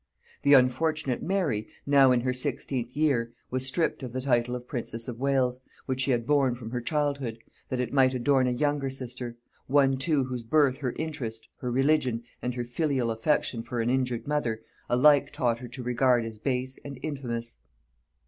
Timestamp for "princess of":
4.67-5.19